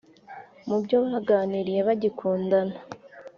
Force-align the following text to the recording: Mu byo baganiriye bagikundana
Mu 0.67 0.77
byo 0.83 0.97
baganiriye 1.11 1.81
bagikundana 1.87 2.75